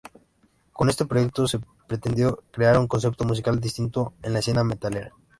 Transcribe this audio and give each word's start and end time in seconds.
Con 0.73 0.89
este 0.89 1.05
proyecto, 1.05 1.47
se 1.47 1.59
pretendió 1.87 2.41
crear 2.49 2.79
un 2.79 2.87
concepto 2.87 3.23
musical 3.23 3.59
distinto 3.59 4.15
en 4.23 4.33
la 4.33 4.39
escena 4.39 4.63
metalera. 4.63 5.13